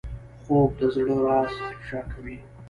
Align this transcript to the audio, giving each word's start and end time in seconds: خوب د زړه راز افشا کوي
خوب 0.43 0.69
د 0.79 0.81
زړه 0.95 1.15
راز 1.25 1.53
افشا 1.71 2.01
کوي 2.11 2.37